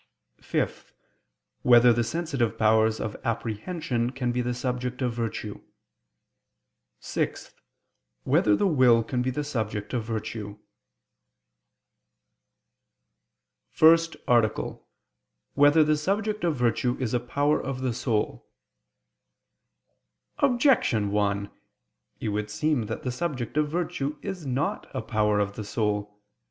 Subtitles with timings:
[0.41, 0.95] (5)
[1.61, 5.61] Whether the sensitive powers of apprehension can be the subject of virtue?
[7.01, 7.53] (6)
[8.23, 10.55] Whether the will can be the subject of virtue?________________________
[13.69, 14.77] FIRST ARTICLE [I II, Q.
[14.77, 15.57] 56, Art.
[15.59, 18.49] 1] Whether the Subject of Virtue Is a Power of the Soul?
[20.39, 21.51] Objection 1:
[22.19, 26.19] It would seem that the subject of virtue is not a power of the soul.